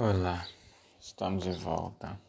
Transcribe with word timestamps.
Olá, 0.00 0.46
estamos 1.00 1.42
de 1.42 1.50
volta 1.50 2.20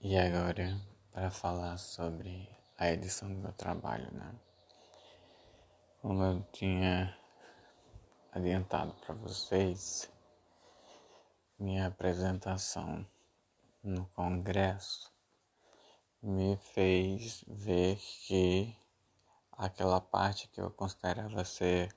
e 0.00 0.18
agora 0.18 0.76
para 1.12 1.30
falar 1.30 1.78
sobre 1.78 2.48
a 2.76 2.90
edição 2.90 3.32
do 3.32 3.38
meu 3.38 3.52
trabalho, 3.52 4.12
né? 4.12 4.34
Como 6.02 6.20
eu 6.20 6.42
tinha 6.50 7.16
adiantado 8.32 8.92
para 8.94 9.14
vocês, 9.14 10.10
minha 11.60 11.86
apresentação 11.86 13.06
no 13.80 14.06
congresso 14.06 15.12
me 16.20 16.56
fez 16.56 17.44
ver 17.46 18.00
que 18.26 18.76
aquela 19.52 20.00
parte 20.00 20.48
que 20.48 20.60
eu 20.60 20.72
considerava 20.72 21.44
ser 21.44 21.94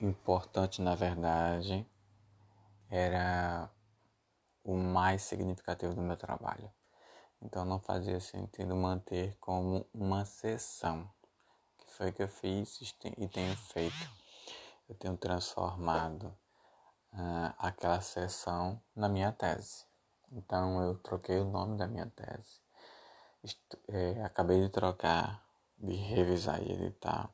importante 0.00 0.80
na 0.80 0.94
verdade 0.94 1.86
era 2.90 3.70
o 4.64 4.76
mais 4.76 5.22
significativo 5.22 5.94
do 5.94 6.02
meu 6.02 6.16
trabalho. 6.16 6.70
Então 7.40 7.64
não 7.64 7.78
fazia 7.78 8.18
sentido 8.18 8.74
manter 8.74 9.36
como 9.38 9.86
uma 9.92 10.24
sessão, 10.24 11.08
que 11.78 11.90
foi 11.92 12.12
que 12.12 12.22
eu 12.22 12.28
fiz 12.28 12.80
e 13.16 13.28
tenho 13.28 13.56
feito. 13.56 14.10
Eu 14.88 14.94
tenho 14.94 15.16
transformado 15.16 16.36
uh, 17.12 17.54
aquela 17.58 18.00
sessão 18.00 18.80
na 18.94 19.08
minha 19.08 19.32
tese. 19.32 19.84
Então 20.32 20.82
eu 20.82 20.96
troquei 20.98 21.38
o 21.38 21.44
nome 21.44 21.76
da 21.76 21.86
minha 21.86 22.06
tese. 22.06 22.60
É, 23.88 24.24
acabei 24.24 24.60
de 24.60 24.68
trocar, 24.68 25.44
de 25.78 25.94
revisar 25.94 26.60
e 26.62 26.72
editar 26.72 27.30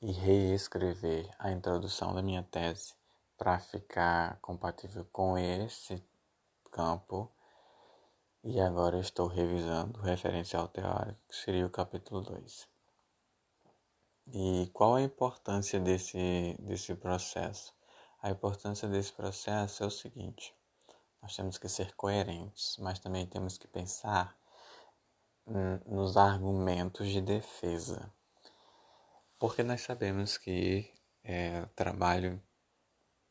e 0.00 0.10
reescrever 0.10 1.30
a 1.38 1.52
introdução 1.52 2.12
da 2.12 2.20
minha 2.20 2.42
tese 2.42 2.94
para 3.42 3.58
ficar 3.58 4.38
compatível 4.40 5.04
com 5.06 5.36
esse 5.36 6.00
campo. 6.70 7.28
E 8.44 8.60
agora 8.60 9.00
estou 9.00 9.26
revisando 9.26 9.98
o 9.98 10.02
referencial 10.02 10.68
teórico, 10.68 11.18
que 11.28 11.34
seria 11.34 11.66
o 11.66 11.70
capítulo 11.70 12.20
2. 12.20 12.68
E 14.32 14.70
qual 14.72 14.94
a 14.94 15.02
importância 15.02 15.80
desse, 15.80 16.56
desse 16.60 16.94
processo? 16.94 17.74
A 18.22 18.30
importância 18.30 18.88
desse 18.88 19.12
processo 19.12 19.82
é 19.82 19.86
o 19.88 19.90
seguinte: 19.90 20.54
nós 21.20 21.34
temos 21.34 21.58
que 21.58 21.68
ser 21.68 21.96
coerentes, 21.96 22.76
mas 22.78 23.00
também 23.00 23.26
temos 23.26 23.58
que 23.58 23.66
pensar 23.66 24.38
nos 25.84 26.16
argumentos 26.16 27.08
de 27.08 27.20
defesa. 27.20 28.08
Porque 29.36 29.64
nós 29.64 29.80
sabemos 29.80 30.38
que 30.38 30.88
é, 31.24 31.66
trabalho 31.74 32.40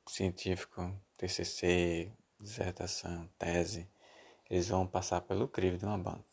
científico, 0.07 0.93
TCC, 1.17 2.11
dissertação, 2.39 3.29
tese, 3.37 3.89
eles 4.49 4.67
vão 4.67 4.85
passar 4.85 5.21
pelo 5.21 5.47
crivo 5.47 5.77
de 5.77 5.85
uma 5.85 5.97
banca. 5.97 6.25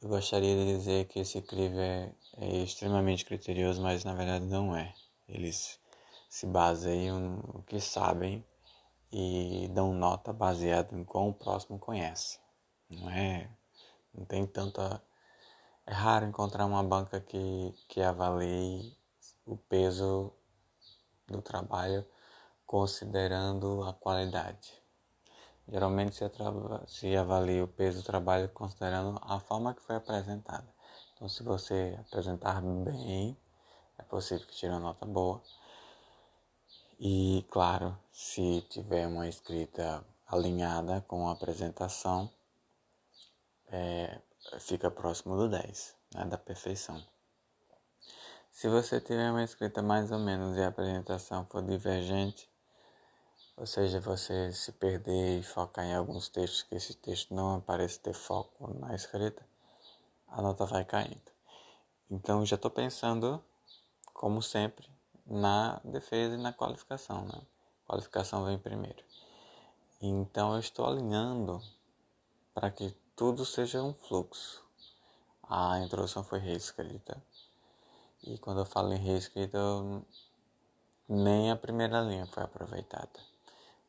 Eu 0.00 0.10
gostaria 0.10 0.54
de 0.54 0.76
dizer 0.76 1.06
que 1.06 1.20
esse 1.20 1.40
crivo 1.42 1.78
é, 1.78 2.12
é 2.36 2.56
extremamente 2.58 3.24
criterioso, 3.24 3.82
mas 3.82 4.04
na 4.04 4.14
verdade 4.14 4.44
não 4.44 4.76
é. 4.76 4.94
Eles 5.26 5.80
se 6.28 6.46
baseiam 6.46 7.18
no 7.20 7.62
que 7.62 7.80
sabem 7.80 8.44
e 9.10 9.68
dão 9.72 9.94
nota 9.94 10.32
baseada 10.32 10.94
em 10.94 11.02
como 11.02 11.30
o 11.30 11.34
próximo 11.34 11.78
conhece. 11.78 12.38
Não 12.88 13.10
é, 13.10 13.50
não 14.14 14.24
tem 14.24 14.46
tanta 14.46 15.02
é 15.86 15.92
raro 15.92 16.26
encontrar 16.26 16.66
uma 16.66 16.82
banca 16.82 17.20
que 17.20 17.74
que 17.88 18.00
avalie 18.00 18.96
o 19.46 19.56
peso 19.56 20.32
do 21.26 21.42
trabalho 21.42 22.06
considerando 22.66 23.82
a 23.84 23.92
qualidade. 23.92 24.72
Geralmente 25.68 26.16
se, 26.16 26.24
se 26.86 27.16
avalia 27.16 27.64
o 27.64 27.68
peso 27.68 27.98
do 27.98 28.04
trabalho 28.04 28.48
considerando 28.50 29.18
a 29.22 29.40
forma 29.40 29.74
que 29.74 29.82
foi 29.82 29.96
apresentada. 29.96 30.66
Então, 31.14 31.28
se 31.28 31.42
você 31.42 31.98
apresentar 32.06 32.60
bem, 32.60 33.36
é 33.98 34.02
possível 34.02 34.46
que 34.46 34.54
tire 34.54 34.72
uma 34.72 34.80
nota 34.80 35.06
boa. 35.06 35.42
E, 36.98 37.44
claro, 37.50 37.98
se 38.12 38.62
tiver 38.68 39.06
uma 39.06 39.28
escrita 39.28 40.04
alinhada 40.26 41.00
com 41.08 41.28
a 41.28 41.32
apresentação, 41.32 42.30
é, 43.68 44.20
fica 44.60 44.90
próximo 44.90 45.36
do 45.36 45.48
10, 45.48 45.96
né, 46.14 46.24
da 46.26 46.38
perfeição. 46.38 47.02
Se 48.56 48.70
você 48.70 48.98
tiver 49.02 49.30
uma 49.30 49.44
escrita 49.44 49.82
mais 49.82 50.10
ou 50.10 50.18
menos 50.18 50.56
e 50.56 50.62
a 50.62 50.68
apresentação 50.68 51.44
for 51.44 51.62
divergente, 51.62 52.50
ou 53.54 53.66
seja, 53.66 54.00
você 54.00 54.50
se 54.50 54.72
perder 54.72 55.40
e 55.40 55.42
focar 55.42 55.84
em 55.84 55.94
alguns 55.94 56.30
textos 56.30 56.62
que 56.62 56.74
esse 56.74 56.94
texto 56.94 57.34
não 57.34 57.60
parece 57.60 58.00
ter 58.00 58.14
foco 58.14 58.72
na 58.80 58.94
escrita, 58.94 59.46
a 60.28 60.40
nota 60.40 60.64
vai 60.64 60.86
caindo. 60.86 61.30
Então 62.10 62.46
já 62.46 62.56
estou 62.56 62.70
pensando, 62.70 63.44
como 64.14 64.40
sempre, 64.40 64.88
na 65.26 65.78
defesa 65.84 66.34
e 66.36 66.38
na 66.38 66.50
qualificação. 66.50 67.26
Né? 67.26 67.42
Qualificação 67.86 68.46
vem 68.46 68.58
primeiro. 68.58 69.04
Então 70.00 70.54
eu 70.54 70.60
estou 70.60 70.86
alinhando 70.86 71.62
para 72.54 72.70
que 72.70 72.96
tudo 73.14 73.44
seja 73.44 73.82
um 73.82 73.92
fluxo. 73.92 74.64
A 75.42 75.78
introdução 75.80 76.24
foi 76.24 76.38
reescrita 76.38 77.22
e 78.24 78.38
quando 78.38 78.60
eu 78.60 78.64
falo 78.64 78.92
em 78.92 78.98
reescrita, 78.98 79.58
nem 81.08 81.50
a 81.50 81.56
primeira 81.56 82.00
linha 82.00 82.26
foi 82.26 82.42
aproveitada. 82.42 83.20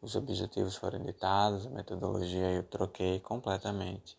Os 0.01 0.15
objetivos 0.15 0.75
foram 0.75 0.99
editados, 0.99 1.65
a 1.65 1.69
metodologia 1.69 2.51
eu 2.51 2.63
troquei 2.63 3.19
completamente. 3.19 4.17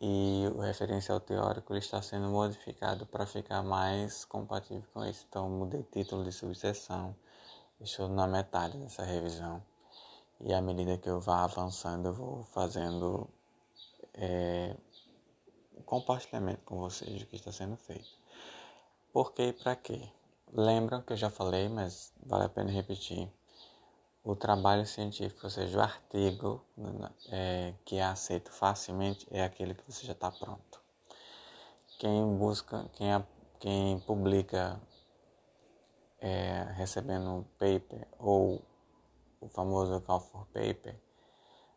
E 0.00 0.44
o 0.54 0.60
referencial 0.60 1.20
teórico 1.20 1.74
está 1.76 2.00
sendo 2.00 2.28
modificado 2.28 3.06
para 3.06 3.26
ficar 3.26 3.62
mais 3.62 4.24
compatível 4.24 4.88
com 4.92 5.04
isso. 5.04 5.24
Então, 5.28 5.48
mudei 5.48 5.82
título 5.82 6.24
de 6.24 6.32
subseção, 6.32 7.14
estou 7.80 8.08
na 8.08 8.26
metade 8.26 8.78
dessa 8.78 9.04
revisão. 9.04 9.62
E 10.40 10.52
à 10.52 10.60
medida 10.60 10.98
que 10.98 11.08
eu 11.08 11.20
vá 11.20 11.44
avançando, 11.44 12.08
eu 12.08 12.14
vou 12.14 12.44
fazendo 12.44 13.28
é, 14.14 14.76
compartilhamento 15.84 16.62
com 16.64 16.78
vocês 16.78 17.20
do 17.20 17.26
que 17.26 17.36
está 17.36 17.52
sendo 17.52 17.76
feito. 17.76 18.23
Por 19.14 19.32
que 19.32 19.42
e 19.44 19.52
para 19.52 19.76
quê? 19.76 20.10
Lembram 20.52 21.00
que 21.00 21.12
eu 21.12 21.16
já 21.16 21.30
falei, 21.30 21.68
mas 21.68 22.12
vale 22.26 22.46
a 22.46 22.48
pena 22.48 22.72
repetir. 22.72 23.32
O 24.24 24.34
trabalho 24.34 24.84
científico, 24.84 25.42
ou 25.44 25.50
seja, 25.50 25.78
o 25.78 25.80
artigo 25.80 26.64
é, 27.30 27.74
que 27.84 27.94
é 27.94 28.02
aceito 28.02 28.50
facilmente 28.50 29.24
é 29.30 29.44
aquele 29.44 29.72
que 29.72 29.84
você 29.86 30.04
já 30.04 30.14
está 30.14 30.32
pronto. 30.32 30.82
Quem 32.00 32.36
busca, 32.36 32.90
quem, 32.94 33.06
quem 33.60 34.00
publica 34.00 34.80
é, 36.18 36.66
recebendo 36.74 37.30
um 37.30 37.44
paper 37.56 38.08
ou 38.18 38.60
o 39.40 39.48
famoso 39.48 40.00
call 40.00 40.18
for 40.18 40.44
paper, 40.46 41.00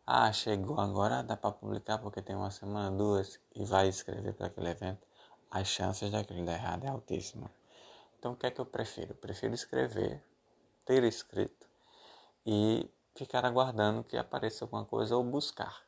ah, 0.04 0.32
chegou 0.32 0.80
agora, 0.80 1.22
dá 1.22 1.36
para 1.36 1.52
publicar 1.52 1.98
porque 1.98 2.20
tem 2.20 2.34
uma 2.34 2.50
semana, 2.50 2.90
duas 2.90 3.38
e 3.54 3.64
vai 3.64 3.86
escrever 3.86 4.34
para 4.34 4.48
aquele 4.48 4.70
evento 4.70 5.07
as 5.50 5.68
chances 5.68 6.10
daquilo 6.10 6.44
dar 6.44 6.54
errado 6.54 6.84
é 6.84 6.88
altíssima. 6.88 7.50
Então 8.18 8.32
o 8.32 8.36
que 8.36 8.46
é 8.46 8.50
que 8.50 8.60
eu 8.60 8.66
prefiro? 8.66 9.12
Eu 9.12 9.16
prefiro 9.16 9.54
escrever, 9.54 10.22
ter 10.84 11.04
escrito 11.04 11.66
e 12.44 12.90
ficar 13.14 13.44
aguardando 13.44 14.04
que 14.04 14.16
apareça 14.16 14.64
alguma 14.64 14.84
coisa 14.84 15.16
ou 15.16 15.24
buscar. 15.24 15.82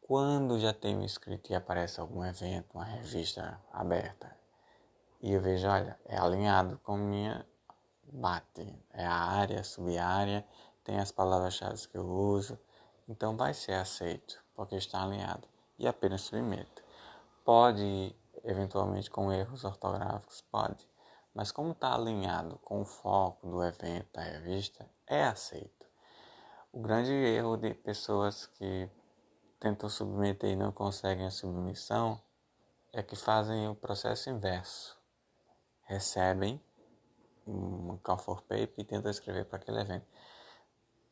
Quando 0.00 0.58
já 0.58 0.72
tenho 0.72 1.02
escrito 1.02 1.50
e 1.50 1.54
aparece 1.54 1.98
algum 1.98 2.24
evento, 2.24 2.74
uma 2.74 2.84
revista 2.84 3.60
aberta, 3.72 4.36
e 5.22 5.32
eu 5.32 5.40
vejo, 5.40 5.66
olha, 5.66 5.98
é 6.04 6.18
alinhado 6.18 6.78
com 6.84 6.96
minha 6.96 7.46
bate, 8.12 8.78
é 8.92 9.04
a 9.04 9.14
área, 9.14 9.64
sub-área, 9.64 10.46
tem 10.84 10.98
as 10.98 11.10
palavras-chave 11.10 11.88
que 11.88 11.96
eu 11.96 12.06
uso, 12.06 12.58
então 13.08 13.36
vai 13.36 13.54
ser 13.54 13.72
aceito, 13.72 14.42
porque 14.54 14.76
está 14.76 15.02
alinhado, 15.02 15.48
e 15.78 15.86
apenas 15.86 16.20
submeto. 16.20 16.82
Pode 17.42 18.14
eventualmente 18.44 19.10
com 19.10 19.32
erros 19.32 19.64
ortográficos, 19.64 20.42
pode, 20.42 20.88
mas 21.34 21.50
como 21.50 21.72
está 21.72 21.94
alinhado 21.94 22.58
com 22.58 22.82
o 22.82 22.84
foco 22.84 23.48
do 23.48 23.64
evento, 23.64 24.12
da 24.12 24.22
revista, 24.22 24.88
é 25.06 25.24
aceito. 25.24 25.86
O 26.72 26.80
grande 26.80 27.12
erro 27.12 27.56
de 27.56 27.74
pessoas 27.74 28.46
que 28.46 28.88
tentam 29.58 29.88
submeter 29.88 30.50
e 30.50 30.56
não 30.56 30.70
conseguem 30.70 31.26
a 31.26 31.30
submissão 31.30 32.20
é 32.92 33.02
que 33.02 33.16
fazem 33.16 33.68
o 33.68 33.74
processo 33.74 34.30
inverso. 34.30 34.96
Recebem 35.82 36.62
um 37.46 37.98
call 38.02 38.18
for 38.18 38.40
paper 38.42 38.74
e 38.78 38.84
tentam 38.84 39.10
escrever 39.10 39.44
para 39.44 39.58
aquele 39.58 39.80
evento. 39.80 40.06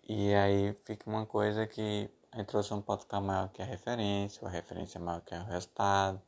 E 0.09 0.35
aí 0.35 0.75
fica 0.85 1.09
uma 1.09 1.27
coisa 1.27 1.67
que 1.67 2.11
a 2.33 2.41
introdução 2.41 2.81
pode 2.81 3.03
ficar 3.03 3.21
maior 3.21 3.49
que 3.51 3.63
a 3.63 3.65
referência, 3.65 4.43
ou 4.43 4.49
a 4.49 4.51
referência 4.51 4.99
maior 4.99 5.21
que 5.21 5.35
o 5.35 5.45
resultado, 5.45 6.21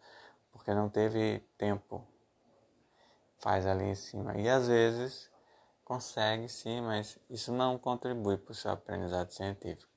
porque 0.54 0.72
não 0.72 0.88
teve 0.88 1.40
tempo. 1.58 2.06
Faz 3.38 3.66
ali 3.66 3.84
em 3.84 3.94
cima. 3.94 4.38
E 4.38 4.48
às 4.48 4.68
vezes 4.68 5.30
consegue 5.84 6.48
sim, 6.48 6.80
mas 6.80 7.18
isso 7.28 7.52
não 7.52 7.76
contribui 7.76 8.38
para 8.38 8.52
o 8.52 8.54
seu 8.54 8.70
aprendizado 8.70 9.30
científico. 9.30 9.92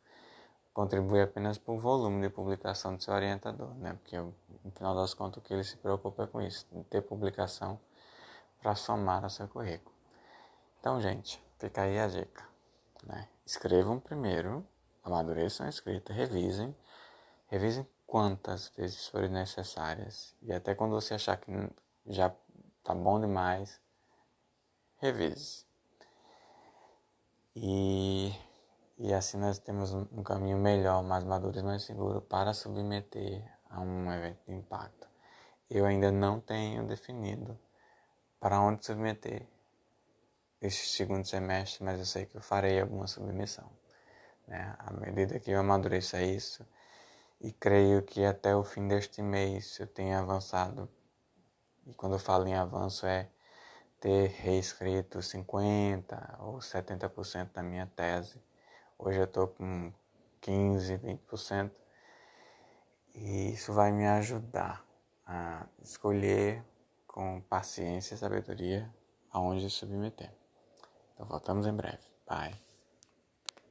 Contribui 0.73 1.21
apenas 1.21 1.57
para 1.57 1.73
o 1.73 1.79
volume 1.79 2.21
de 2.21 2.29
publicação 2.29 2.95
do 2.95 3.01
seu 3.01 3.13
orientador, 3.13 3.73
né? 3.75 3.93
Porque 3.93 4.19
no 4.19 4.71
final 4.75 4.93
das 4.93 5.13
contas 5.13 5.37
o 5.37 5.41
que 5.41 5.53
ele 5.53 5.63
se 5.63 5.77
preocupa 5.77 6.23
é 6.23 6.27
com 6.27 6.41
isso, 6.41 6.65
ter 6.89 7.01
publicação 7.01 7.79
para 8.61 8.75
somar 8.75 9.23
ao 9.23 9.29
seu 9.29 9.47
currículo. 9.47 9.95
Então, 10.79 10.99
gente, 10.99 11.41
fica 11.57 11.83
aí 11.83 11.97
a 11.97 12.07
dica. 12.07 12.45
Né? 13.03 13.27
Escrevam 13.45 13.99
primeiro, 13.99 14.67
amadureçam 15.03 15.65
a 15.65 15.69
escrita, 15.69 16.11
revisem, 16.11 16.75
revisem 17.47 17.87
quantas 18.07 18.69
vezes 18.69 19.07
forem 19.07 19.29
necessárias 19.29 20.33
e 20.41 20.53
até 20.53 20.73
quando 20.73 20.91
você 20.91 21.13
achar 21.13 21.37
que 21.37 21.51
já 22.05 22.33
tá 22.81 22.95
bom 22.95 23.19
demais, 23.19 23.81
revise. 24.97 25.65
E, 27.53 28.33
e 28.97 29.13
assim 29.13 29.37
nós 29.37 29.59
temos 29.59 29.93
um 29.93 30.23
caminho 30.23 30.57
melhor, 30.57 31.03
mais 31.03 31.25
maduro 31.25 31.59
e 31.59 31.63
mais 31.63 31.83
seguro 31.83 32.21
para 32.21 32.53
submeter 32.53 33.43
a 33.69 33.81
um 33.81 34.11
evento 34.13 34.39
de 34.47 34.53
impacto. 34.53 35.07
Eu 35.69 35.85
ainda 35.85 36.09
não 36.11 36.39
tenho 36.39 36.87
definido 36.87 37.59
para 38.39 38.61
onde 38.61 38.85
submeter 38.85 39.45
este 40.61 40.87
segundo 40.87 41.25
semestre, 41.25 41.83
mas 41.83 41.99
eu 41.99 42.05
sei 42.05 42.25
que 42.25 42.37
eu 42.37 42.41
farei 42.41 42.79
alguma 42.79 43.05
submissão. 43.05 43.69
Né? 44.47 44.75
À 44.79 44.93
medida 44.93 45.39
que 45.39 45.51
eu 45.51 45.59
amadureça 45.59 46.21
isso, 46.21 46.65
e 47.39 47.51
creio 47.51 48.01
que 48.03 48.25
até 48.25 48.55
o 48.55 48.63
fim 48.63 48.87
deste 48.87 49.21
mês 49.21 49.79
eu 49.79 49.87
tenha 49.87 50.19
avançado. 50.19 50.89
E 51.85 51.93
quando 51.93 52.13
eu 52.13 52.19
falo 52.19 52.47
em 52.47 52.55
avanço 52.55 53.05
é 53.05 53.29
ter 53.99 54.29
reescrito 54.29 55.19
50% 55.19 56.39
ou 56.39 56.57
70% 56.59 57.51
da 57.53 57.63
minha 57.63 57.87
tese. 57.87 58.41
Hoje 58.97 59.19
eu 59.19 59.25
estou 59.25 59.47
com 59.47 59.91
15%, 60.41 60.99
20%. 61.29 61.71
E 63.15 63.53
isso 63.53 63.73
vai 63.73 63.91
me 63.91 64.07
ajudar 64.07 64.85
a 65.25 65.65
escolher 65.81 66.63
com 67.07 67.41
paciência 67.41 68.13
e 68.13 68.17
sabedoria 68.17 68.93
aonde 69.31 69.69
submeter. 69.69 70.31
Então 71.13 71.25
voltamos 71.25 71.65
em 71.65 71.73
breve. 71.73 72.05
Bye. 72.27 72.66